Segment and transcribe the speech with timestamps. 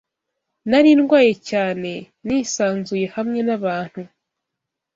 [0.69, 1.91] Nari ndwaye cyane
[2.25, 4.01] nisanzuye hamwe nabantu.